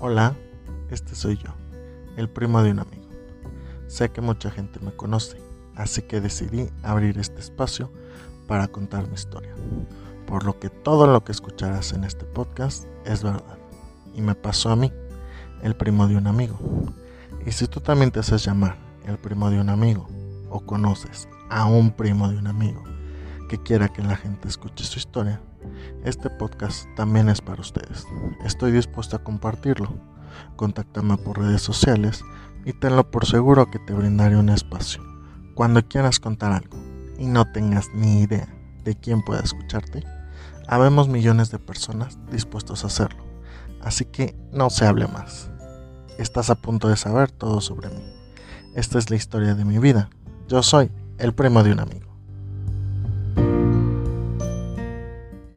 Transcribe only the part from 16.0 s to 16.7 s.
de un amigo.